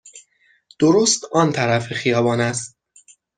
[0.79, 2.77] درست آن طرف خیابان است.